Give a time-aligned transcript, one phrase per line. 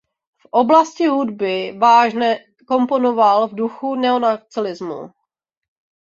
[0.37, 2.29] V oblasti hudby vážné
[2.67, 5.13] komponoval v duchu neoklasicismu.